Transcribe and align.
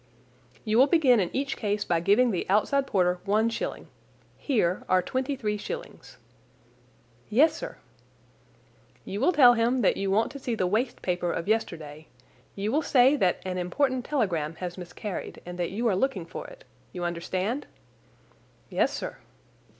"You 0.65 0.79
will 0.79 0.87
begin 0.87 1.19
in 1.19 1.29
each 1.31 1.55
case 1.55 1.83
by 1.85 1.99
giving 1.99 2.31
the 2.31 2.49
outside 2.49 2.87
porter 2.87 3.19
one 3.23 3.51
shilling. 3.51 3.87
Here 4.35 4.83
are 4.89 4.99
twenty 5.03 5.35
three 5.35 5.57
shillings." 5.57 6.17
"Yes, 7.29 7.53
sir." 7.55 7.77
"You 9.05 9.19
will 9.19 9.31
tell 9.31 9.53
him 9.53 9.81
that 9.81 9.97
you 9.97 10.09
want 10.09 10.31
to 10.31 10.39
see 10.39 10.55
the 10.55 10.65
waste 10.65 11.03
paper 11.03 11.31
of 11.31 11.47
yesterday. 11.47 12.07
You 12.55 12.71
will 12.71 12.81
say 12.81 13.15
that 13.17 13.43
an 13.45 13.59
important 13.59 14.03
telegram 14.03 14.55
has 14.55 14.75
miscarried 14.75 15.39
and 15.45 15.59
that 15.59 15.69
you 15.69 15.87
are 15.87 15.95
looking 15.95 16.25
for 16.25 16.47
it. 16.47 16.63
You 16.91 17.03
understand?" 17.03 17.67
"Yes, 18.71 18.91
sir." 18.91 19.17